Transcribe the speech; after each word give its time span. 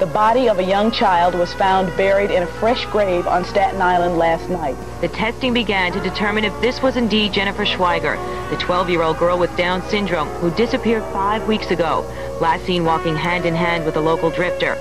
The 0.00 0.06
body 0.06 0.48
of 0.48 0.58
a 0.58 0.64
young 0.64 0.90
child 0.90 1.36
was 1.36 1.54
found 1.54 1.96
buried 1.96 2.32
in 2.32 2.42
a 2.42 2.46
fresh 2.46 2.84
grave 2.86 3.28
on 3.28 3.44
Staten 3.44 3.80
Island 3.80 4.18
last 4.18 4.50
night. 4.50 4.76
The 5.00 5.06
testing 5.06 5.54
began 5.54 5.92
to 5.92 6.00
determine 6.00 6.42
if 6.42 6.60
this 6.60 6.82
was 6.82 6.96
indeed 6.96 7.32
Jennifer 7.32 7.64
Schweiger, 7.64 8.16
the 8.50 8.56
12-year-old 8.56 9.18
girl 9.18 9.38
with 9.38 9.56
Down 9.56 9.82
syndrome 9.82 10.26
who 10.40 10.50
disappeared 10.50 11.04
five 11.12 11.46
weeks 11.46 11.70
ago, 11.70 12.04
last 12.40 12.64
seen 12.66 12.84
walking 12.84 13.14
hand 13.14 13.46
in 13.46 13.54
hand 13.54 13.84
with 13.86 13.94
a 13.94 14.00
local 14.00 14.30
drifter. 14.30 14.76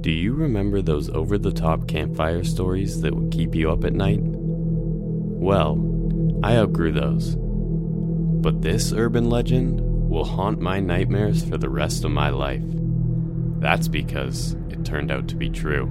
Do 0.00 0.10
you 0.10 0.32
remember 0.32 0.80
those 0.80 1.10
over 1.10 1.36
the 1.36 1.52
top 1.52 1.86
campfire 1.86 2.44
stories 2.44 3.02
that 3.02 3.14
would 3.14 3.30
keep 3.30 3.54
you 3.54 3.70
up 3.70 3.84
at 3.84 3.92
night? 3.92 4.20
Well, 4.22 5.76
I 6.42 6.56
outgrew 6.56 6.92
those. 6.92 7.36
But 7.36 8.62
this 8.62 8.94
urban 8.94 9.28
legend 9.28 9.93
will 10.14 10.24
haunt 10.24 10.60
my 10.60 10.78
nightmares 10.78 11.44
for 11.44 11.58
the 11.58 11.68
rest 11.68 12.04
of 12.04 12.10
my 12.12 12.30
life. 12.30 12.62
That's 13.58 13.88
because 13.88 14.52
it 14.70 14.84
turned 14.84 15.10
out 15.10 15.26
to 15.28 15.34
be 15.34 15.50
true. 15.50 15.86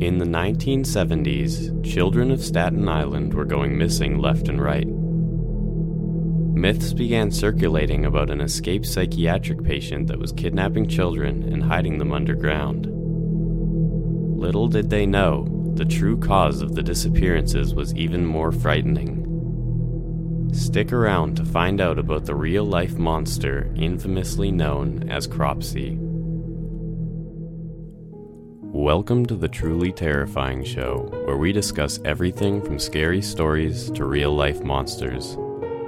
In 0.00 0.18
the 0.18 0.26
1970s, 0.26 1.82
children 1.82 2.30
of 2.30 2.44
Staten 2.44 2.86
Island 2.86 3.32
were 3.32 3.46
going 3.46 3.78
missing 3.78 4.18
left 4.18 4.48
and 4.48 4.62
right. 4.62 4.86
Myths 4.86 6.92
began 6.92 7.30
circulating 7.30 8.04
about 8.04 8.28
an 8.28 8.42
escaped 8.42 8.86
psychiatric 8.86 9.64
patient 9.64 10.08
that 10.08 10.18
was 10.18 10.32
kidnapping 10.32 10.86
children 10.86 11.42
and 11.42 11.62
hiding 11.62 11.96
them 11.96 12.12
underground. 12.12 12.86
Little 14.38 14.68
did 14.68 14.90
they 14.90 15.06
know, 15.06 15.46
the 15.74 15.86
true 15.86 16.18
cause 16.18 16.60
of 16.60 16.74
the 16.74 16.82
disappearances 16.82 17.74
was 17.74 17.94
even 17.94 18.26
more 18.26 18.52
frightening. 18.52 19.23
Stick 20.54 20.92
around 20.92 21.36
to 21.36 21.44
find 21.44 21.80
out 21.80 21.98
about 21.98 22.26
the 22.26 22.34
real 22.36 22.62
life 22.64 22.96
monster 22.96 23.72
infamously 23.74 24.52
known 24.52 25.10
as 25.10 25.26
Cropsey. 25.26 25.98
Welcome 28.62 29.26
to 29.26 29.34
the 29.34 29.48
Truly 29.48 29.90
Terrifying 29.90 30.62
Show, 30.62 31.08
where 31.24 31.36
we 31.36 31.50
discuss 31.50 31.98
everything 32.04 32.62
from 32.62 32.78
scary 32.78 33.20
stories 33.20 33.90
to 33.90 34.04
real 34.04 34.32
life 34.32 34.62
monsters. 34.62 35.36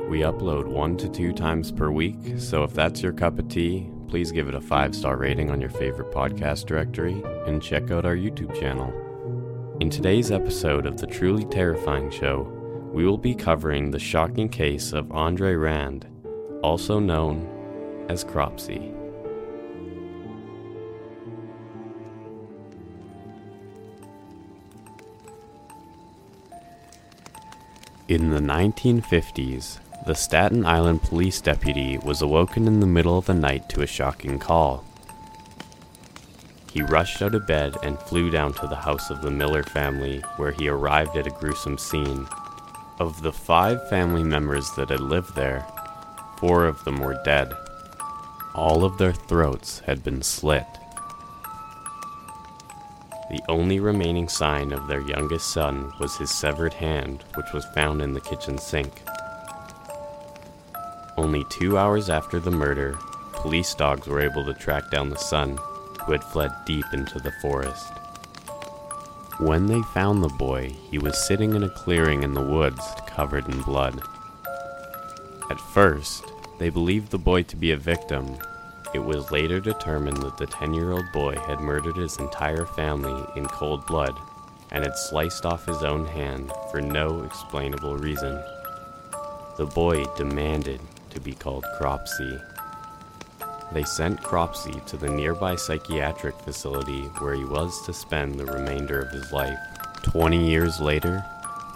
We 0.09 0.23
upload 0.23 0.67
one 0.67 0.97
to 0.97 1.09
two 1.09 1.33
times 1.33 1.71
per 1.71 1.93
week, 1.93 2.19
so 2.37 2.65
if 2.65 2.75
that's 2.75 3.01
your 3.01 3.13
cup 3.13 3.39
of 3.39 3.49
tea, 3.49 3.89
please 4.09 4.33
give 4.33 4.49
it 4.49 4.57
a 4.57 4.61
five 4.61 4.97
star 4.97 5.17
rating 5.17 5.49
on 5.49 5.61
your 5.61 5.71
favorite 5.71 6.13
podcast 6.13 6.67
directory 6.67 7.23
and 7.47 7.63
check 7.63 7.93
out 7.93 8.05
our 8.05 8.17
YouTube 8.17 8.59
channel. 8.59 8.93
In 9.79 9.91
today's 9.91 10.33
episode 10.33 10.87
of 10.87 10.97
the 10.97 11.07
Truly 11.07 11.45
Terrifying 11.45 12.11
Show, 12.11 12.56
we 12.97 13.05
will 13.05 13.19
be 13.19 13.35
covering 13.35 13.91
the 13.91 13.99
shocking 13.99 14.49
case 14.49 14.95
of 14.95 15.13
Andre 15.13 15.53
Rand, 15.53 16.07
also 16.63 16.99
known 16.99 17.47
as 18.09 18.25
Cropsey. 18.25 18.91
In 28.09 28.31
the 28.31 28.41
1950s, 28.41 29.79
the 30.07 30.15
Staten 30.15 30.65
Island 30.65 31.03
police 31.03 31.43
deputy 31.43 31.99
was 31.99 32.23
awoken 32.23 32.67
in 32.67 32.81
the 32.81 32.87
middle 32.87 33.19
of 33.19 33.27
the 33.27 33.35
night 33.35 33.69
to 33.69 33.83
a 33.83 33.87
shocking 33.87 34.39
call. 34.39 34.87
He 36.73 36.81
rushed 36.81 37.21
out 37.21 37.35
of 37.35 37.47
bed 37.47 37.77
and 37.83 37.99
flew 37.99 38.31
down 38.31 38.55
to 38.55 38.67
the 38.67 38.77
house 38.77 39.11
of 39.11 39.21
the 39.21 39.31
Miller 39.31 39.65
family, 39.65 40.21
where 40.39 40.53
he 40.53 40.67
arrived 40.67 41.19
at 41.19 41.27
a 41.27 41.31
gruesome 41.39 41.77
scene. 41.77 42.27
Of 42.99 43.21
the 43.21 43.33
five 43.33 43.87
family 43.91 44.25
members 44.25 44.71
that 44.73 44.89
had 44.89 45.01
lived 45.01 45.35
there, 45.35 45.67
four 46.39 46.65
of 46.65 46.83
them 46.85 46.99
were 46.99 47.21
dead. 47.25 47.53
All 48.55 48.85
of 48.85 48.97
their 48.97 49.13
throats 49.13 49.81
had 49.81 50.03
been 50.03 50.23
slit. 50.23 50.67
The 53.29 53.43
only 53.51 53.81
remaining 53.81 54.31
sign 54.31 54.73
of 54.73 54.89
their 54.89 55.03
youngest 55.03 55.53
son 55.53 55.93
was 56.01 56.17
his 56.17 56.31
severed 56.31 56.73
hand, 56.73 57.23
which 57.35 57.53
was 57.53 57.67
found 57.75 58.01
in 58.01 58.15
the 58.15 58.21
kitchen 58.21 58.57
sink. 58.57 59.03
Only 61.19 61.45
two 61.51 61.77
hours 61.77 62.09
after 62.09 62.41
the 62.41 62.51
murder, 62.51 62.97
police 63.35 63.75
dogs 63.75 64.07
were 64.07 64.23
able 64.23 64.47
to 64.47 64.55
track 64.55 64.91
down 64.91 65.11
the 65.11 65.19
son, 65.19 65.59
who 66.01 66.13
had 66.13 66.25
fled 66.25 66.53
deep 66.65 66.87
into 66.95 67.19
the 67.19 67.33
forest. 67.43 67.93
When 69.39 69.67
they 69.67 69.83
found 69.83 70.25
the 70.25 70.29
boy, 70.29 70.75
he 70.91 70.97
was 70.97 71.27
sitting 71.27 71.55
in 71.55 71.63
a 71.63 71.69
clearing 71.69 72.23
in 72.23 72.33
the 72.33 72.41
woods 72.41 72.83
covered 73.07 73.47
in 73.47 73.61
blood. 73.61 74.01
At 75.51 75.61
first, 75.61 76.25
they 76.59 76.71
believed 76.71 77.11
the 77.11 77.19
boy 77.19 77.43
to 77.43 77.57
be 77.57 77.73
a 77.73 77.77
victim. 77.77 78.39
It 78.95 79.01
was 79.01 79.31
later 79.31 79.61
determined 79.61 80.17
that 80.23 80.39
the 80.39 80.47
10 80.47 80.73
year 80.73 80.93
old 80.93 81.05
boy 81.13 81.37
had 81.37 81.61
murdered 81.61 81.97
his 81.97 82.17
entire 82.17 82.65
family 82.65 83.27
in 83.37 83.45
cold 83.47 83.85
blood 83.87 84.17
and 84.71 84.83
had 84.83 84.97
sliced 84.97 85.45
off 85.45 85.67
his 85.67 85.83
own 85.83 86.07
hand 86.07 86.51
for 86.71 86.81
no 86.81 87.23
explainable 87.23 87.99
reason. 87.99 88.43
The 89.59 89.67
boy 89.67 90.05
demanded 90.17 90.81
to 91.11 91.21
be 91.21 91.35
called 91.35 91.67
Cropsey. 91.77 92.41
They 93.73 93.85
sent 93.85 94.23
Cropsey 94.23 94.81
to 94.87 94.97
the 94.97 95.11
nearby 95.11 95.57
psychiatric 95.57 96.39
facility 96.41 97.03
where 97.19 97.35
he 97.35 97.45
was 97.45 97.85
to 97.87 97.93
spend 97.93 98.39
the 98.39 98.47
remainder 98.47 99.01
of 99.01 99.11
his 99.11 99.33
life. 99.33 99.59
Twenty 100.03 100.49
years 100.49 100.81
later, 100.81 101.25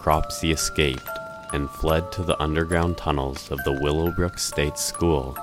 Cropsey 0.00 0.52
escaped 0.52 1.08
and 1.52 1.68
fled 1.68 2.12
to 2.12 2.22
the 2.22 2.40
underground 2.40 2.96
tunnels 2.96 3.50
of 3.50 3.62
the 3.64 3.72
Willowbrook 3.72 4.38
State 4.38 4.78
School. 4.78 5.36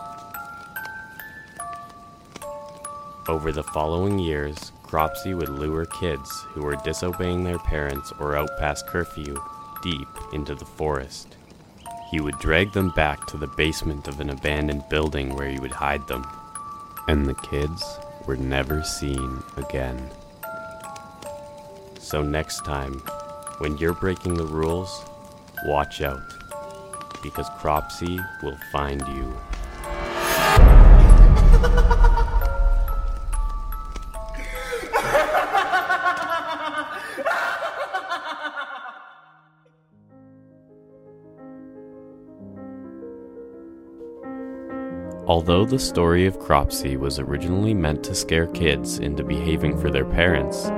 Over 3.27 3.51
the 3.51 3.63
following 3.63 4.17
years, 4.17 4.71
Cropsey 4.83 5.33
would 5.33 5.49
lure 5.49 5.85
kids 5.85 6.31
who 6.51 6.63
were 6.63 6.77
disobeying 6.77 7.43
their 7.43 7.59
parents 7.59 8.13
or 8.19 8.37
out 8.37 8.49
past 8.57 8.87
curfew 8.87 9.35
deep 9.83 10.07
into 10.31 10.55
the 10.55 10.65
forest. 10.65 11.35
He 12.09 12.21
would 12.21 12.39
drag 12.39 12.71
them 12.71 12.91
back 12.91 13.27
to 13.27 13.37
the 13.37 13.47
basement 13.47 14.07
of 14.07 14.21
an 14.21 14.29
abandoned 14.29 14.87
building 14.89 15.35
where 15.35 15.49
he 15.49 15.59
would 15.59 15.73
hide 15.73 16.07
them. 16.07 16.25
And 17.07 17.25
the 17.25 17.35
kids 17.35 17.83
were 18.25 18.35
never 18.35 18.83
seen 18.83 19.41
again. 19.55 20.09
So, 21.99 22.21
next 22.21 22.65
time, 22.65 22.99
when 23.59 23.77
you're 23.77 23.93
breaking 23.93 24.33
the 24.33 24.45
rules, 24.45 25.05
watch 25.65 26.01
out. 26.01 26.33
Because 27.23 27.47
Cropsey 27.59 28.19
will 28.43 28.57
find 28.71 29.01
you. 29.07 29.33
Although 45.37 45.65
the 45.65 45.77
story 45.77 46.25
of 46.25 46.39
Cropsey 46.39 46.97
was 46.97 47.19
originally 47.19 47.75
meant 47.75 48.03
to 48.05 48.15
scare 48.15 48.47
kids 48.47 48.97
into 48.97 49.23
behaving 49.23 49.77
for 49.77 49.91
their 49.91 50.03
parents, 50.03 50.71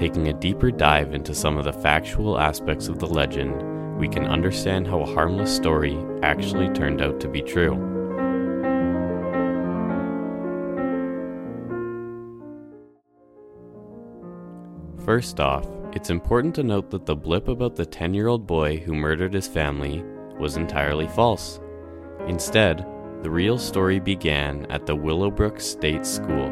taking 0.00 0.28
a 0.28 0.32
deeper 0.32 0.70
dive 0.70 1.14
into 1.14 1.34
some 1.34 1.58
of 1.58 1.64
the 1.64 1.72
factual 1.72 2.38
aspects 2.38 2.86
of 2.86 3.00
the 3.00 3.08
legend, 3.08 3.98
we 3.98 4.06
can 4.06 4.24
understand 4.24 4.86
how 4.86 5.00
a 5.00 5.14
harmless 5.14 5.52
story 5.52 5.98
actually 6.22 6.68
turned 6.68 7.02
out 7.02 7.18
to 7.18 7.28
be 7.28 7.42
true. 7.42 7.74
First 15.04 15.40
off, 15.40 15.66
it's 15.92 16.10
important 16.10 16.54
to 16.54 16.62
note 16.62 16.90
that 16.90 17.04
the 17.04 17.16
blip 17.16 17.48
about 17.48 17.74
the 17.74 17.84
10 17.84 18.14
year 18.14 18.28
old 18.28 18.46
boy 18.46 18.76
who 18.76 18.94
murdered 18.94 19.34
his 19.34 19.48
family 19.48 20.04
was 20.38 20.56
entirely 20.56 21.08
false. 21.08 21.58
Instead, 22.28 22.86
the 23.22 23.30
real 23.30 23.58
story 23.58 23.98
began 23.98 24.64
at 24.70 24.86
the 24.86 24.94
Willowbrook 24.94 25.60
State 25.60 26.06
School. 26.06 26.50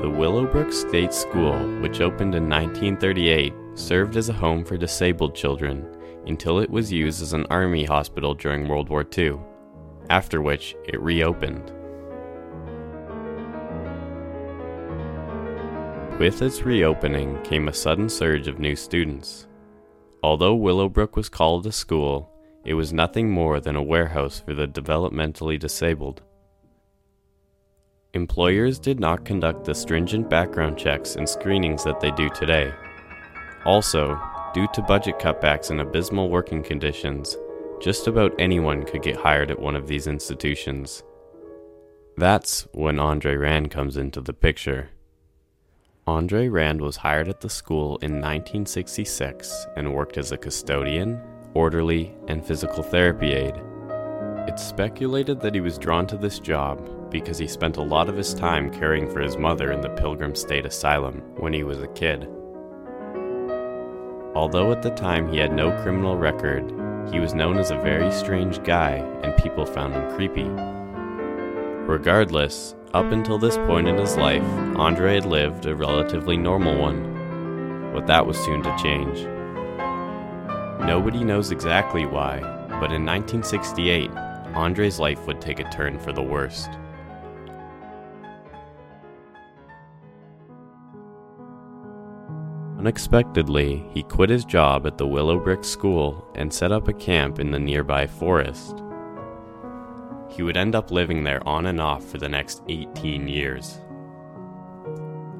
The 0.00 0.08
Willowbrook 0.08 0.72
State 0.72 1.12
School, 1.12 1.58
which 1.80 2.00
opened 2.00 2.36
in 2.36 2.48
1938, 2.48 3.52
served 3.74 4.16
as 4.16 4.28
a 4.28 4.32
home 4.32 4.64
for 4.64 4.76
disabled 4.76 5.34
children 5.34 5.84
until 6.26 6.60
it 6.60 6.70
was 6.70 6.92
used 6.92 7.20
as 7.20 7.32
an 7.32 7.46
army 7.50 7.84
hospital 7.84 8.32
during 8.32 8.68
World 8.68 8.88
War 8.88 9.04
II, 9.16 9.38
after 10.08 10.40
which 10.40 10.76
it 10.86 11.00
reopened. 11.00 11.72
With 16.20 16.42
its 16.42 16.62
reopening 16.62 17.42
came 17.42 17.66
a 17.66 17.72
sudden 17.72 18.08
surge 18.08 18.46
of 18.46 18.60
new 18.60 18.76
students. 18.76 19.48
Although 20.22 20.54
Willowbrook 20.54 21.16
was 21.16 21.28
called 21.28 21.66
a 21.66 21.72
school, 21.72 22.29
it 22.64 22.74
was 22.74 22.92
nothing 22.92 23.30
more 23.30 23.60
than 23.60 23.76
a 23.76 23.82
warehouse 23.82 24.40
for 24.40 24.54
the 24.54 24.68
developmentally 24.68 25.58
disabled. 25.58 26.22
Employers 28.12 28.78
did 28.78 28.98
not 28.98 29.24
conduct 29.24 29.64
the 29.64 29.74
stringent 29.74 30.28
background 30.28 30.76
checks 30.76 31.14
and 31.14 31.28
screenings 31.28 31.84
that 31.84 32.00
they 32.00 32.10
do 32.10 32.28
today. 32.30 32.72
Also, 33.64 34.20
due 34.52 34.66
to 34.74 34.82
budget 34.82 35.18
cutbacks 35.18 35.70
and 35.70 35.80
abysmal 35.80 36.28
working 36.28 36.62
conditions, 36.62 37.36
just 37.80 38.06
about 38.06 38.34
anyone 38.38 38.84
could 38.84 39.02
get 39.02 39.16
hired 39.16 39.50
at 39.50 39.60
one 39.60 39.76
of 39.76 39.86
these 39.86 40.06
institutions. 40.06 41.02
That's 42.16 42.66
when 42.72 42.98
Andre 42.98 43.36
Rand 43.36 43.70
comes 43.70 43.96
into 43.96 44.20
the 44.20 44.34
picture. 44.34 44.90
Andre 46.06 46.48
Rand 46.48 46.80
was 46.80 46.96
hired 46.96 47.28
at 47.28 47.40
the 47.40 47.48
school 47.48 47.96
in 47.98 48.14
1966 48.14 49.66
and 49.76 49.94
worked 49.94 50.18
as 50.18 50.32
a 50.32 50.36
custodian, 50.36 51.20
orderly, 51.54 52.14
and 52.28 52.44
physical 52.44 52.82
therapy 52.82 53.32
aide. 53.32 53.60
It's 54.48 54.64
speculated 54.64 55.40
that 55.40 55.54
he 55.54 55.60
was 55.60 55.78
drawn 55.78 56.06
to 56.08 56.16
this 56.16 56.38
job 56.38 57.10
because 57.10 57.38
he 57.38 57.46
spent 57.46 57.76
a 57.76 57.82
lot 57.82 58.08
of 58.08 58.16
his 58.16 58.34
time 58.34 58.70
caring 58.70 59.10
for 59.10 59.20
his 59.20 59.36
mother 59.36 59.72
in 59.72 59.80
the 59.80 59.90
Pilgrim 59.90 60.34
State 60.34 60.64
Asylum 60.64 61.22
when 61.36 61.52
he 61.52 61.62
was 61.62 61.78
a 61.82 61.88
kid. 61.88 62.28
Although 64.34 64.70
at 64.70 64.82
the 64.82 64.90
time 64.90 65.30
he 65.30 65.38
had 65.38 65.52
no 65.52 65.70
criminal 65.82 66.16
record, 66.16 66.64
he 67.12 67.18
was 67.18 67.34
known 67.34 67.58
as 67.58 67.70
a 67.70 67.76
very 67.76 68.10
strange 68.12 68.62
guy 68.62 68.92
and 69.22 69.36
people 69.42 69.66
found 69.66 69.94
him 69.94 70.10
creepy. 70.14 70.48
Regardless, 71.86 72.76
up 72.94 73.10
until 73.12 73.38
this 73.38 73.56
point 73.56 73.88
in 73.88 73.96
his 73.96 74.16
life, 74.16 74.44
Andre 74.76 75.14
had 75.14 75.26
lived 75.26 75.66
a 75.66 75.74
relatively 75.74 76.36
normal 76.36 76.78
one. 76.78 77.90
But 77.92 78.06
that 78.06 78.26
was 78.26 78.38
soon 78.38 78.62
to 78.62 78.76
change. 78.80 79.26
Nobody 80.86 81.24
knows 81.24 81.50
exactly 81.50 82.06
why, 82.06 82.40
but 82.68 82.92
in 82.92 83.04
1968, 83.04 84.10
Andre's 84.54 84.98
life 84.98 85.26
would 85.26 85.40
take 85.40 85.60
a 85.60 85.70
turn 85.70 85.98
for 85.98 86.12
the 86.12 86.22
worst. 86.22 86.70
Unexpectedly, 92.78 93.84
he 93.92 94.02
quit 94.02 94.30
his 94.30 94.46
job 94.46 94.86
at 94.86 94.96
the 94.96 95.06
Willowbrook 95.06 95.64
School 95.64 96.26
and 96.34 96.50
set 96.50 96.72
up 96.72 96.88
a 96.88 96.94
camp 96.94 97.38
in 97.38 97.50
the 97.50 97.58
nearby 97.58 98.06
forest. 98.06 98.82
He 100.30 100.42
would 100.42 100.56
end 100.56 100.74
up 100.74 100.90
living 100.90 101.22
there 101.22 101.46
on 101.46 101.66
and 101.66 101.78
off 101.78 102.02
for 102.02 102.16
the 102.16 102.28
next 102.28 102.62
18 102.68 103.28
years. 103.28 103.78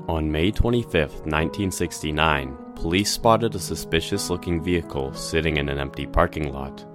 On 0.07 0.31
May 0.31 0.51
25, 0.51 0.93
1969, 0.93 2.57
police 2.81 3.11
spotted 3.11 3.55
a 3.55 3.59
suspicious 3.59 4.31
looking 4.31 4.63
vehicle 4.63 5.13
sitting 5.13 5.59
in 5.59 5.69
an 5.69 5.79
empty 5.79 6.07
parking 6.07 6.51
lot. 6.51 6.87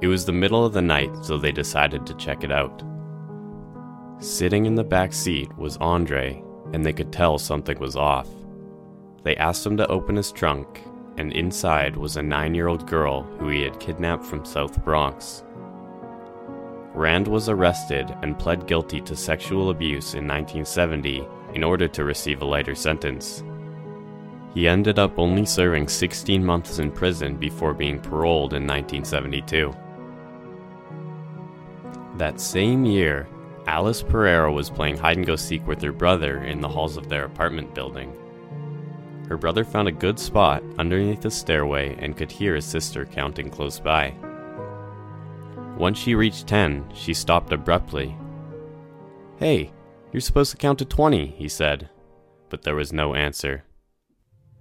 It 0.00 0.08
was 0.08 0.24
the 0.24 0.32
middle 0.32 0.66
of 0.66 0.72
the 0.72 0.82
night, 0.82 1.24
so 1.24 1.38
they 1.38 1.52
decided 1.52 2.04
to 2.04 2.14
check 2.14 2.42
it 2.42 2.50
out. 2.50 2.82
Sitting 4.18 4.66
in 4.66 4.74
the 4.74 4.82
back 4.82 5.12
seat 5.12 5.56
was 5.56 5.76
Andre, 5.76 6.42
and 6.72 6.84
they 6.84 6.92
could 6.92 7.12
tell 7.12 7.38
something 7.38 7.78
was 7.78 7.94
off. 7.94 8.28
They 9.22 9.36
asked 9.36 9.64
him 9.64 9.76
to 9.76 9.86
open 9.86 10.16
his 10.16 10.32
trunk, 10.32 10.82
and 11.16 11.32
inside 11.32 11.96
was 11.96 12.16
a 12.16 12.22
nine 12.22 12.52
year 12.52 12.66
old 12.66 12.88
girl 12.88 13.22
who 13.38 13.50
he 13.50 13.62
had 13.62 13.78
kidnapped 13.78 14.24
from 14.24 14.44
South 14.44 14.84
Bronx. 14.84 15.44
Rand 16.92 17.28
was 17.28 17.48
arrested 17.48 18.12
and 18.22 18.36
pled 18.36 18.66
guilty 18.66 19.00
to 19.02 19.14
sexual 19.14 19.70
abuse 19.70 20.14
in 20.14 20.26
1970 20.26 21.24
in 21.54 21.62
order 21.62 21.86
to 21.86 22.02
receive 22.02 22.42
a 22.42 22.44
lighter 22.44 22.74
sentence. 22.74 23.44
He 24.58 24.66
ended 24.66 24.98
up 24.98 25.20
only 25.20 25.46
serving 25.46 25.86
16 25.86 26.44
months 26.44 26.80
in 26.80 26.90
prison 26.90 27.36
before 27.36 27.72
being 27.72 28.00
paroled 28.00 28.54
in 28.54 28.66
1972. 28.66 29.72
That 32.16 32.40
same 32.40 32.84
year, 32.84 33.28
Alice 33.68 34.02
Pereira 34.02 34.52
was 34.52 34.68
playing 34.68 34.96
hide 34.96 35.16
and 35.16 35.24
go 35.24 35.36
seek 35.36 35.64
with 35.64 35.80
her 35.82 35.92
brother 35.92 36.42
in 36.42 36.60
the 36.60 36.66
halls 36.66 36.96
of 36.96 37.08
their 37.08 37.24
apartment 37.24 37.72
building. 37.72 38.12
Her 39.28 39.36
brother 39.36 39.64
found 39.64 39.86
a 39.86 39.92
good 39.92 40.18
spot 40.18 40.64
underneath 40.76 41.20
the 41.20 41.30
stairway 41.30 41.96
and 42.00 42.16
could 42.16 42.32
hear 42.32 42.56
his 42.56 42.64
sister 42.64 43.06
counting 43.06 43.50
close 43.50 43.78
by. 43.78 44.12
Once 45.76 46.00
she 46.00 46.16
reached 46.16 46.48
10, 46.48 46.90
she 46.96 47.14
stopped 47.14 47.52
abruptly. 47.52 48.16
Hey, 49.36 49.70
you're 50.12 50.20
supposed 50.20 50.50
to 50.50 50.56
count 50.56 50.80
to 50.80 50.84
20, 50.84 51.26
he 51.26 51.48
said, 51.48 51.90
but 52.48 52.62
there 52.62 52.74
was 52.74 52.92
no 52.92 53.14
answer. 53.14 53.62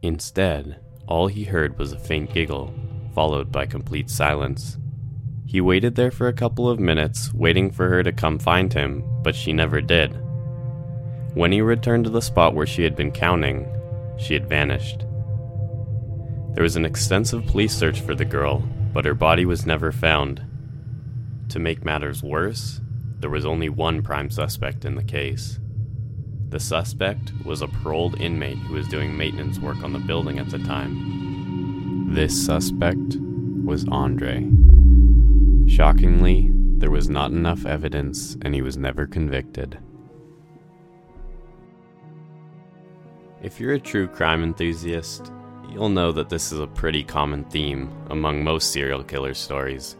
Instead, 0.01 0.79
all 1.07 1.27
he 1.27 1.43
heard 1.43 1.77
was 1.79 1.91
a 1.91 1.99
faint 1.99 2.33
giggle, 2.33 2.73
followed 3.15 3.51
by 3.51 3.65
complete 3.65 4.09
silence. 4.09 4.77
He 5.45 5.61
waited 5.61 5.95
there 5.95 6.11
for 6.11 6.27
a 6.27 6.33
couple 6.33 6.69
of 6.69 6.79
minutes, 6.79 7.33
waiting 7.33 7.71
for 7.71 7.89
her 7.89 8.03
to 8.03 8.11
come 8.11 8.37
find 8.37 8.71
him, 8.71 9.03
but 9.23 9.35
she 9.35 9.53
never 9.53 9.81
did. 9.81 10.15
When 11.33 11.51
he 11.51 11.61
returned 11.61 12.03
to 12.03 12.09
the 12.09 12.21
spot 12.21 12.53
where 12.53 12.67
she 12.67 12.83
had 12.83 12.95
been 12.95 13.11
counting, 13.11 13.67
she 14.17 14.33
had 14.33 14.49
vanished. 14.49 15.05
There 16.53 16.63
was 16.63 16.75
an 16.75 16.85
extensive 16.85 17.45
police 17.45 17.75
search 17.75 18.01
for 18.01 18.13
the 18.13 18.25
girl, 18.25 18.59
but 18.93 19.05
her 19.05 19.13
body 19.13 19.45
was 19.45 19.65
never 19.65 19.91
found. 19.91 20.41
To 21.49 21.59
make 21.59 21.85
matters 21.85 22.21
worse, 22.21 22.81
there 23.19 23.29
was 23.29 23.45
only 23.45 23.69
one 23.69 24.01
prime 24.01 24.29
suspect 24.29 24.83
in 24.83 24.95
the 24.95 25.03
case. 25.03 25.59
The 26.49 26.59
suspect 26.59 27.33
was 27.43 27.61
a 27.61 27.67
paroled 27.67 28.21
inmate 28.21 28.57
who 28.57 28.75
was 28.75 28.87
doing 28.87 29.17
maintenance 29.17 29.59
work 29.59 29.83
on 29.83 29.91
the 29.91 29.99
building 29.99 30.39
at 30.39 30.49
the 30.49 30.59
time. 30.59 32.13
This 32.13 32.45
suspect 32.45 33.17
was 33.65 33.85
Andre. 33.89 34.47
Shockingly, 35.67 36.49
there 36.77 36.89
was 36.89 37.09
not 37.09 37.31
enough 37.31 37.65
evidence 37.65 38.37
and 38.43 38.55
he 38.55 38.61
was 38.61 38.77
never 38.77 39.05
convicted. 39.05 39.77
If 43.41 43.59
you're 43.59 43.73
a 43.73 43.79
true 43.79 44.07
crime 44.07 44.41
enthusiast, 44.41 45.33
you'll 45.69 45.89
know 45.89 46.13
that 46.13 46.29
this 46.29 46.53
is 46.53 46.59
a 46.59 46.67
pretty 46.67 47.03
common 47.03 47.43
theme 47.45 47.91
among 48.09 48.41
most 48.41 48.71
serial 48.71 49.03
killer 49.03 49.33
stories. 49.33 49.97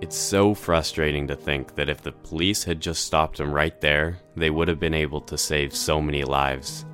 It's 0.00 0.16
so 0.16 0.54
frustrating 0.54 1.26
to 1.26 1.36
think 1.36 1.74
that 1.74 1.90
if 1.90 2.00
the 2.00 2.12
police 2.12 2.64
had 2.64 2.80
just 2.80 3.04
stopped 3.04 3.38
him 3.38 3.52
right 3.52 3.78
there, 3.82 4.18
they 4.34 4.48
would 4.48 4.66
have 4.66 4.80
been 4.80 4.94
able 4.94 5.20
to 5.22 5.36
save 5.36 5.74
so 5.74 6.00
many 6.00 6.24
lives. 6.24 6.86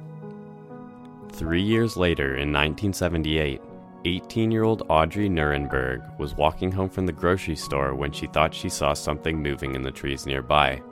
Three 1.30 1.62
years 1.62 1.96
later, 1.96 2.34
in 2.34 2.52
1978, 2.52 3.60
18 4.04 4.50
year 4.50 4.64
old 4.64 4.82
Audrey 4.88 5.28
Nerenberg 5.28 6.18
was 6.18 6.34
walking 6.34 6.72
home 6.72 6.88
from 6.88 7.06
the 7.06 7.12
grocery 7.12 7.54
store 7.54 7.94
when 7.94 8.10
she 8.10 8.26
thought 8.26 8.52
she 8.52 8.68
saw 8.68 8.92
something 8.92 9.40
moving 9.40 9.76
in 9.76 9.82
the 9.82 9.90
trees 9.92 10.26
nearby. 10.26 10.82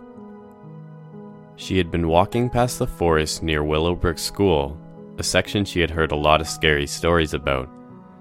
She 1.57 1.79
had 1.79 1.91
been 1.91 2.07
walking 2.07 2.49
past 2.49 2.79
the 2.79 2.87
forest 2.87 3.43
near 3.43 3.65
Willowbrook 3.65 4.19
School, 4.19 4.79
a 5.19 5.23
section 5.25 5.65
she 5.65 5.81
had 5.81 5.91
heard 5.91 6.13
a 6.13 6.17
lot 6.17 6.41
of 6.41 6.49
scary 6.49 6.87
stories 6.87 7.35
about, 7.35 7.69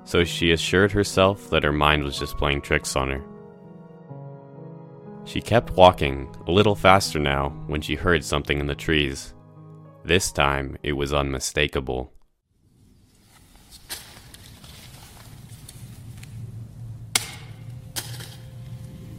so 0.04 0.24
she 0.24 0.52
assured 0.52 0.92
herself 0.92 1.50
that 1.52 1.64
her 1.64 1.72
mind 1.72 2.04
was 2.04 2.18
just 2.18 2.38
playing 2.38 2.62
tricks 2.62 2.96
on 2.96 3.12
her. 3.12 3.24
She 5.34 5.42
kept 5.42 5.72
walking, 5.72 6.30
a 6.46 6.52
little 6.52 6.76
faster 6.76 7.18
now, 7.18 7.50
when 7.66 7.82
she 7.82 7.96
heard 7.96 8.24
something 8.24 8.60
in 8.60 8.68
the 8.68 8.76
trees. 8.76 9.34
This 10.06 10.32
time, 10.32 10.78
it 10.84 10.92
was 10.92 11.12
unmistakable. 11.12 12.14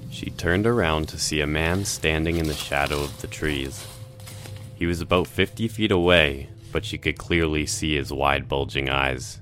She 0.08 0.30
turned 0.30 0.68
around 0.68 1.08
to 1.08 1.18
see 1.18 1.40
a 1.40 1.48
man 1.48 1.84
standing 1.84 2.36
in 2.36 2.46
the 2.46 2.54
shadow 2.54 3.02
of 3.02 3.20
the 3.20 3.26
trees. 3.26 3.84
He 4.76 4.86
was 4.86 5.00
about 5.00 5.26
50 5.26 5.66
feet 5.66 5.90
away, 5.90 6.48
but 6.70 6.84
she 6.84 6.96
could 6.96 7.18
clearly 7.18 7.66
see 7.66 7.96
his 7.96 8.12
wide, 8.12 8.48
bulging 8.48 8.88
eyes. 8.88 9.40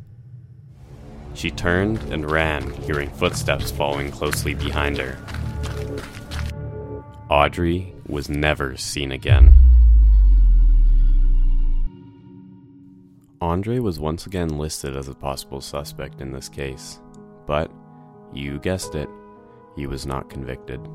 She 1.35 1.51
turned 1.51 1.99
and 2.11 2.31
ran, 2.31 2.73
hearing 2.85 3.11
footsteps 3.11 3.71
following 3.71 4.11
closely 4.11 4.55
behind 4.55 4.97
her. 4.97 5.19
Audrey 7.33 7.95
was 8.07 8.29
never 8.29 8.77
seen 8.77 9.11
again. 9.11 9.55
Andre 13.41 13.79
was 13.79 13.99
once 13.99 14.27
again 14.27 14.59
listed 14.59 14.95
as 14.95 15.09
a 15.09 15.15
possible 15.15 15.63
suspect 15.63 16.21
in 16.21 16.31
this 16.31 16.51
case, 16.51 17.01
but, 17.47 17.73
you 18.35 18.59
guessed 18.59 18.95
it, 18.95 19.09
he 19.75 19.87
was 19.87 20.05
not 20.05 20.29
convicted. 20.29 20.87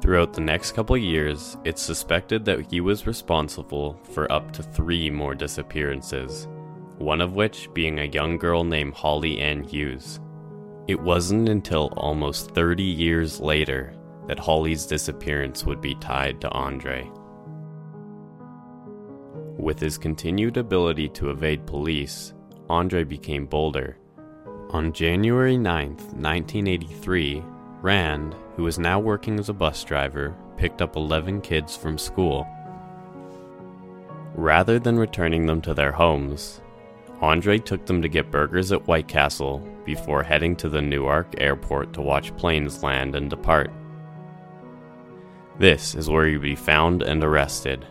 Throughout 0.00 0.32
the 0.32 0.42
next 0.42 0.76
couple 0.76 0.96
years, 0.96 1.56
it's 1.64 1.82
suspected 1.82 2.44
that 2.44 2.70
he 2.70 2.80
was 2.80 3.08
responsible 3.08 3.98
for 4.04 4.30
up 4.30 4.52
to 4.52 4.62
three 4.62 5.10
more 5.10 5.34
disappearances, 5.34 6.46
one 6.98 7.20
of 7.20 7.34
which 7.34 7.68
being 7.74 7.98
a 7.98 8.04
young 8.04 8.38
girl 8.38 8.62
named 8.62 8.94
Holly 8.94 9.40
Ann 9.40 9.64
Hughes. 9.64 10.20
It 10.86 11.00
wasn't 11.00 11.48
until 11.48 11.92
almost 11.96 12.52
30 12.52 12.84
years 12.84 13.40
later 13.40 13.92
that 14.26 14.38
Holly's 14.38 14.86
disappearance 14.86 15.64
would 15.64 15.80
be 15.80 15.94
tied 15.96 16.40
to 16.40 16.50
Andre. 16.50 17.10
With 19.56 19.80
his 19.80 19.98
continued 19.98 20.56
ability 20.56 21.08
to 21.10 21.30
evade 21.30 21.66
police, 21.66 22.34
Andre 22.68 23.04
became 23.04 23.46
bolder. 23.46 23.96
On 24.70 24.92
January 24.92 25.56
9, 25.56 25.88
1983, 25.88 27.42
Rand, 27.80 28.34
who 28.56 28.64
was 28.64 28.78
now 28.78 28.98
working 28.98 29.38
as 29.38 29.48
a 29.48 29.54
bus 29.54 29.82
driver, 29.84 30.36
picked 30.56 30.82
up 30.82 30.96
11 30.96 31.40
kids 31.40 31.76
from 31.76 31.98
school. 31.98 32.46
Rather 34.34 34.78
than 34.78 34.98
returning 34.98 35.46
them 35.46 35.62
to 35.62 35.72
their 35.72 35.92
homes, 35.92 36.60
Andre 37.20 37.58
took 37.58 37.86
them 37.86 38.02
to 38.02 38.08
get 38.08 38.30
burgers 38.30 38.72
at 38.72 38.86
White 38.86 39.08
Castle 39.08 39.66
before 39.84 40.22
heading 40.22 40.54
to 40.56 40.68
the 40.68 40.82
Newark 40.82 41.40
airport 41.40 41.94
to 41.94 42.02
watch 42.02 42.36
planes 42.36 42.82
land 42.82 43.14
and 43.14 43.30
depart. 43.30 43.70
This 45.58 45.94
is 45.94 46.10
where 46.10 46.26
he 46.26 46.34
would 46.34 46.42
be 46.42 46.54
found 46.54 47.02
and 47.02 47.24
arrested. 47.24 47.86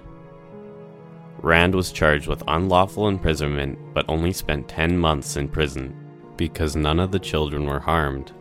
Rand 1.41 1.74
was 1.74 1.91
charged 1.91 2.27
with 2.27 2.43
unlawful 2.48 3.07
imprisonment 3.07 3.79
but 3.93 4.05
only 4.07 4.34
spent 4.34 4.67
10 4.67 4.98
months 4.98 5.36
in 5.36 5.48
prison 5.48 5.95
because 6.38 6.75
none 6.75 7.00
of 7.00 7.12
the 7.12 7.19
children 7.19 7.65
were 7.65 7.79
harmed. 7.79 8.31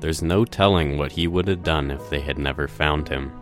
There's 0.00 0.22
no 0.22 0.44
telling 0.44 0.98
what 0.98 1.12
he 1.12 1.26
would 1.26 1.46
have 1.46 1.62
done 1.62 1.90
if 1.90 2.10
they 2.10 2.20
had 2.20 2.38
never 2.38 2.66
found 2.68 3.08
him. 3.08 3.32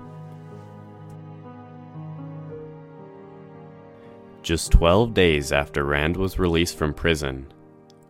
Just 4.42 4.72
12 4.72 5.14
days 5.14 5.52
after 5.52 5.84
Rand 5.84 6.16
was 6.16 6.38
released 6.38 6.76
from 6.76 6.94
prison, 6.94 7.52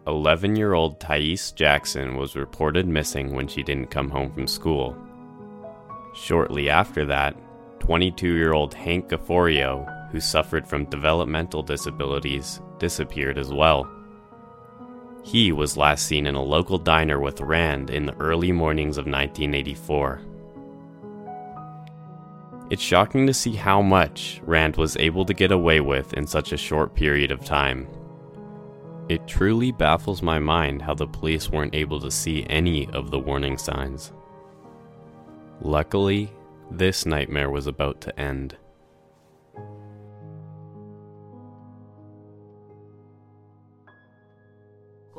11 0.06 0.56
year 0.56 0.74
old 0.74 0.98
Thais 0.98 1.52
Jackson 1.52 2.16
was 2.16 2.36
reported 2.36 2.86
missing 2.86 3.34
when 3.34 3.46
she 3.46 3.62
didn't 3.62 3.90
come 3.90 4.10
home 4.10 4.32
from 4.32 4.46
school. 4.46 4.96
Shortly 6.14 6.68
after 6.68 7.06
that, 7.06 7.36
22 7.80 8.34
year 8.34 8.52
old 8.52 8.74
Hank 8.74 9.08
Gafforio, 9.08 10.10
who 10.10 10.20
suffered 10.20 10.66
from 10.66 10.84
developmental 10.86 11.62
disabilities, 11.62 12.60
disappeared 12.78 13.38
as 13.38 13.52
well. 13.52 13.88
He 15.22 15.52
was 15.52 15.76
last 15.76 16.06
seen 16.06 16.26
in 16.26 16.34
a 16.34 16.42
local 16.42 16.78
diner 16.78 17.20
with 17.20 17.40
Rand 17.40 17.90
in 17.90 18.06
the 18.06 18.16
early 18.16 18.52
mornings 18.52 18.96
of 18.96 19.04
1984. 19.06 20.22
It's 22.70 22.82
shocking 22.82 23.26
to 23.26 23.34
see 23.34 23.54
how 23.54 23.82
much 23.82 24.40
Rand 24.44 24.76
was 24.76 24.96
able 24.96 25.24
to 25.26 25.34
get 25.34 25.52
away 25.52 25.80
with 25.80 26.14
in 26.14 26.26
such 26.26 26.52
a 26.52 26.56
short 26.56 26.94
period 26.94 27.30
of 27.32 27.44
time. 27.44 27.88
It 29.08 29.26
truly 29.26 29.72
baffles 29.72 30.22
my 30.22 30.38
mind 30.38 30.82
how 30.82 30.94
the 30.94 31.06
police 31.06 31.50
weren't 31.50 31.74
able 31.74 32.00
to 32.00 32.12
see 32.12 32.46
any 32.48 32.88
of 32.90 33.10
the 33.10 33.18
warning 33.18 33.58
signs. 33.58 34.12
Luckily, 35.60 36.32
this 36.70 37.04
nightmare 37.04 37.50
was 37.50 37.66
about 37.66 38.00
to 38.02 38.20
end. 38.20 38.56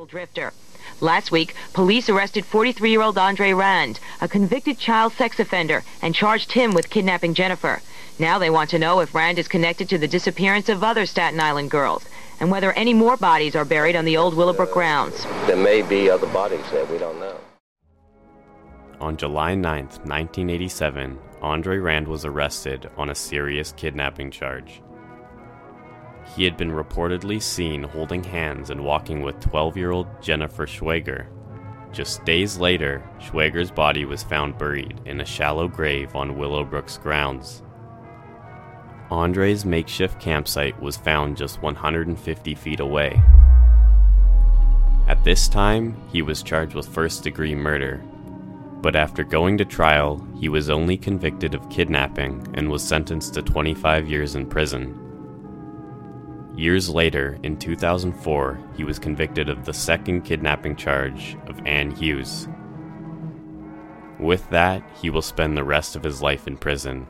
Drifter. 0.08 0.52
Last 1.00 1.30
week, 1.30 1.54
police 1.72 2.08
arrested 2.08 2.44
43-year-old 2.44 3.16
Andre 3.16 3.52
Rand, 3.52 4.00
a 4.20 4.28
convicted 4.28 4.76
child 4.76 5.12
sex 5.12 5.38
offender, 5.38 5.84
and 6.02 6.14
charged 6.14 6.52
him 6.52 6.72
with 6.72 6.90
kidnapping 6.90 7.34
Jennifer. 7.34 7.80
Now 8.18 8.38
they 8.38 8.50
want 8.50 8.68
to 8.70 8.78
know 8.78 9.00
if 9.00 9.14
Rand 9.14 9.38
is 9.38 9.48
connected 9.48 9.88
to 9.88 9.98
the 9.98 10.08
disappearance 10.08 10.68
of 10.68 10.82
other 10.84 11.06
Staten 11.06 11.40
Island 11.40 11.70
girls, 11.70 12.04
and 12.40 12.50
whether 12.50 12.72
any 12.72 12.92
more 12.92 13.16
bodies 13.16 13.54
are 13.54 13.64
buried 13.64 13.96
on 13.96 14.04
the 14.04 14.16
old 14.16 14.34
Willowbrook 14.34 14.72
grounds. 14.72 15.24
There 15.46 15.56
may 15.56 15.82
be 15.82 16.10
other 16.10 16.26
bodies 16.26 16.68
there, 16.72 16.84
we 16.86 16.98
don't 16.98 17.20
know. 17.20 17.38
On 19.02 19.16
July 19.16 19.56
9, 19.56 19.84
1987, 19.84 21.18
Andre 21.40 21.78
Rand 21.78 22.06
was 22.06 22.24
arrested 22.24 22.88
on 22.96 23.10
a 23.10 23.16
serious 23.16 23.72
kidnapping 23.72 24.30
charge. 24.30 24.80
He 26.36 26.44
had 26.44 26.56
been 26.56 26.70
reportedly 26.70 27.42
seen 27.42 27.82
holding 27.82 28.22
hands 28.22 28.70
and 28.70 28.84
walking 28.84 29.22
with 29.22 29.40
12 29.40 29.76
year 29.76 29.90
old 29.90 30.06
Jennifer 30.22 30.68
Schweiger. 30.68 31.26
Just 31.90 32.24
days 32.24 32.58
later, 32.58 33.02
Schweiger's 33.18 33.72
body 33.72 34.04
was 34.04 34.22
found 34.22 34.56
buried 34.56 35.00
in 35.04 35.20
a 35.20 35.26
shallow 35.26 35.66
grave 35.66 36.14
on 36.14 36.38
Willowbrook's 36.38 36.98
grounds. 36.98 37.64
Andre's 39.10 39.64
makeshift 39.64 40.20
campsite 40.20 40.80
was 40.80 40.96
found 40.96 41.36
just 41.36 41.60
150 41.60 42.54
feet 42.54 42.78
away. 42.78 43.20
At 45.08 45.24
this 45.24 45.48
time, 45.48 46.00
he 46.12 46.22
was 46.22 46.44
charged 46.44 46.76
with 46.76 46.86
first 46.86 47.24
degree 47.24 47.56
murder, 47.56 48.00
but 48.82 48.96
after 48.96 49.22
going 49.22 49.56
to 49.58 49.64
trial, 49.64 50.26
he 50.38 50.48
was 50.48 50.68
only 50.68 50.96
convicted 50.96 51.54
of 51.54 51.70
kidnapping 51.70 52.44
and 52.54 52.68
was 52.68 52.82
sentenced 52.82 53.34
to 53.34 53.42
25 53.42 54.08
years 54.08 54.34
in 54.34 54.44
prison. 54.44 54.98
Years 56.56 56.90
later, 56.90 57.38
in 57.44 57.56
2004, 57.56 58.58
he 58.76 58.84
was 58.84 58.98
convicted 58.98 59.48
of 59.48 59.64
the 59.64 59.72
second 59.72 60.22
kidnapping 60.22 60.76
charge 60.76 61.36
of 61.46 61.64
Anne 61.64 61.92
Hughes. 61.92 62.48
With 64.18 64.48
that, 64.50 64.82
he 65.00 65.10
will 65.10 65.22
spend 65.22 65.56
the 65.56 65.64
rest 65.64 65.96
of 65.96 66.02
his 66.02 66.20
life 66.20 66.46
in 66.46 66.56
prison. 66.56 67.06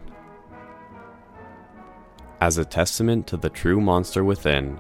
As 2.41 2.59
a 2.59 2.65
testament 2.65 3.27
to 3.29 3.37
the 3.37 3.51
true 3.51 3.81
monster 3.81 4.25
within, 4.25 4.79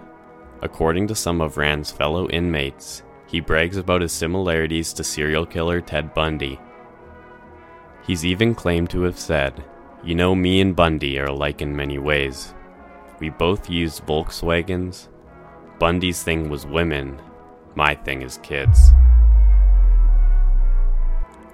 according 0.61 1.09
to 1.09 1.15
some 1.15 1.41
of 1.41 1.57
Rand's 1.57 1.91
fellow 1.91 2.29
inmates, 2.29 3.03
he 3.27 3.41
brags 3.41 3.77
about 3.77 4.03
his 4.03 4.13
similarities 4.13 4.93
to 4.93 5.03
serial 5.05 5.47
killer 5.47 5.81
Ted 5.81 6.13
Bundy. 6.13 6.61
He's 8.07 8.25
even 8.25 8.55
claimed 8.55 8.91
to 8.91 9.03
have 9.03 9.19
said, 9.19 9.65
You 10.03 10.15
know, 10.15 10.35
me 10.35 10.61
and 10.61 10.75
Bundy 10.75 11.19
are 11.19 11.27
alike 11.27 11.63
in 11.63 11.77
many 11.77 11.99
ways. 11.99 12.55
We 13.21 13.31
both 13.31 13.71
used 13.71 14.05
Volkswagens. 14.07 15.09
Bundy's 15.79 16.23
thing 16.23 16.49
was 16.49 16.67
women, 16.67 17.21
my 17.75 17.95
thing 17.95 18.23
is 18.23 18.39
kids. 18.39 18.93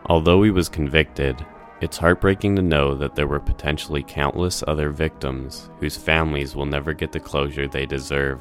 Although 0.06 0.42
he 0.42 0.50
was 0.50 0.70
convicted, 0.70 1.44
it's 1.80 1.98
heartbreaking 1.98 2.56
to 2.56 2.62
know 2.62 2.94
that 2.94 3.14
there 3.14 3.26
were 3.26 3.40
potentially 3.40 4.02
countless 4.02 4.64
other 4.66 4.90
victims 4.90 5.70
whose 5.78 5.96
families 5.96 6.56
will 6.56 6.66
never 6.66 6.92
get 6.92 7.12
the 7.12 7.20
closure 7.20 7.68
they 7.68 7.86
deserve. 7.86 8.40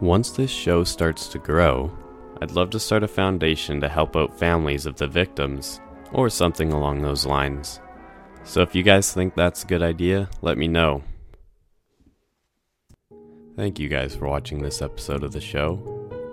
Once 0.00 0.30
this 0.30 0.50
show 0.50 0.84
starts 0.84 1.26
to 1.28 1.38
grow, 1.38 1.90
I'd 2.42 2.52
love 2.52 2.68
to 2.70 2.78
start 2.78 3.02
a 3.02 3.08
foundation 3.08 3.80
to 3.80 3.88
help 3.88 4.14
out 4.14 4.38
families 4.38 4.84
of 4.84 4.96
the 4.96 5.06
victims, 5.06 5.80
or 6.16 6.30
something 6.30 6.72
along 6.72 7.02
those 7.02 7.26
lines. 7.26 7.78
So 8.42 8.62
if 8.62 8.74
you 8.74 8.82
guys 8.82 9.12
think 9.12 9.34
that's 9.34 9.64
a 9.64 9.66
good 9.66 9.82
idea, 9.82 10.30
let 10.40 10.56
me 10.56 10.66
know. 10.66 11.04
Thank 13.54 13.78
you 13.78 13.88
guys 13.88 14.16
for 14.16 14.26
watching 14.26 14.62
this 14.62 14.80
episode 14.80 15.22
of 15.22 15.32
the 15.32 15.40
show. 15.40 15.78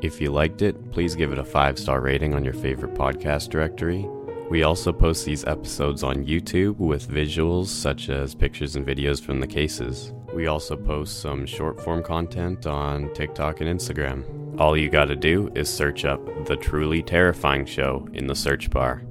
If 0.02 0.22
you 0.22 0.32
liked 0.32 0.62
it, 0.62 0.92
please 0.92 1.16
give 1.16 1.32
it 1.34 1.38
a 1.38 1.44
5 1.44 1.78
star 1.78 2.00
rating 2.02 2.34
on 2.34 2.46
your 2.46 2.54
favorite 2.54 2.94
podcast 2.94 3.50
directory. 3.50 4.08
We 4.50 4.64
also 4.64 4.94
post 4.94 5.26
these 5.26 5.46
episodes 5.46 6.04
on 6.04 6.26
YouTube 6.26 6.78
with 6.78 7.10
visuals 7.10 7.68
such 7.68 8.10
as 8.10 8.36
pictures 8.36 8.76
and 8.76 8.86
videos 8.86 9.22
from 9.22 9.42
the 9.42 9.48
cases. 9.48 10.14
We 10.34 10.48
also 10.48 10.78
post 10.78 11.22
some 11.22 11.46
short 11.46 11.82
form 11.82 12.04
content 12.04 12.68
on 12.68 13.14
TikTok 13.14 13.62
and 13.62 13.80
Instagram. 13.80 14.60
All 14.60 14.78
you 14.78 14.90
gotta 14.90 15.16
do 15.16 15.52
is 15.56 15.70
search 15.70 16.06
up 16.06 16.46
The 16.46 16.56
Truly 16.56 17.02
Terrifying 17.02 17.66
Show 17.66 18.08
in 18.14 18.28
the 18.28 18.36
search 18.36 18.70
bar. 18.70 19.02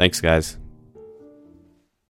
Thanks, 0.00 0.18
guys. 0.22 0.59